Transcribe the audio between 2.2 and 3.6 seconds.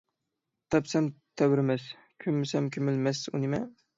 كۆمسەم كۆمۇلمەس» ئۇ